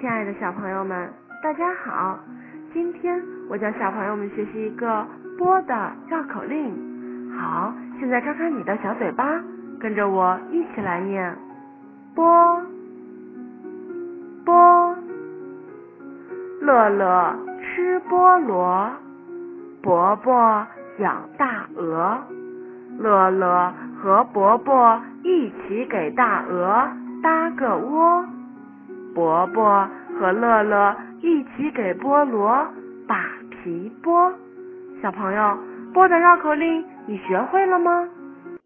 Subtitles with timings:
[0.00, 1.10] 亲爱的小朋友们，
[1.42, 2.16] 大家好！
[2.72, 5.04] 今天我教小朋友们学习一个
[5.36, 7.36] “波”的绕口令。
[7.36, 9.24] 好，现在张开你的小嘴巴，
[9.80, 11.36] 跟着我一起来念：
[12.14, 12.62] 波
[14.44, 14.96] 波。
[16.60, 18.92] 乐乐吃菠萝，
[19.82, 20.64] 伯伯
[20.98, 22.22] 养大鹅。
[23.00, 26.88] 乐乐和伯伯一起给大鹅
[27.20, 28.24] 搭个窝。
[29.18, 29.84] 伯伯
[30.20, 32.64] 和乐乐一起给菠萝
[33.08, 33.16] 把
[33.50, 34.32] 皮剥。
[35.02, 35.58] 小朋友，
[35.92, 38.08] 剥的绕口令你学会了吗？